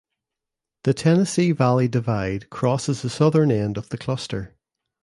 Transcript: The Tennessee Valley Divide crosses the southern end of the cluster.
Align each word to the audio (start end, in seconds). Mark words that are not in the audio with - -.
The 0.83 0.95
Tennessee 0.95 1.51
Valley 1.51 1.87
Divide 1.87 2.49
crosses 2.49 3.03
the 3.03 3.09
southern 3.11 3.51
end 3.51 3.77
of 3.77 3.89
the 3.89 3.99
cluster. 3.99 4.55